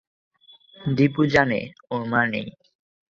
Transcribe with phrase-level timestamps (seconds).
[0.81, 1.59] দীপু জানে
[1.91, 2.47] ওর মা নেই।